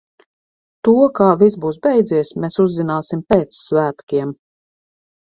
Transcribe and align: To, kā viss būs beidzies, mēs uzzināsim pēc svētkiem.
To, 0.87 0.93
kā 1.17 1.25
viss 1.41 1.57
būs 1.65 1.77
beidzies, 1.83 2.31
mēs 2.45 2.57
uzzināsim 2.63 3.21
pēc 3.33 3.59
svētkiem. 3.59 4.33